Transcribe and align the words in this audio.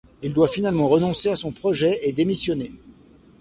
Il 0.23 0.33
doit 0.33 0.47
finalement 0.47 0.87
renoncer 0.87 1.29
à 1.29 1.35
son 1.35 1.51
projet 1.51 1.99
et 2.01 2.11
démissionner. 2.11 2.71